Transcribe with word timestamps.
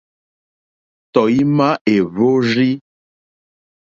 Tɔ̀ímá 1.13 1.69
èhwórzí. 1.93 2.71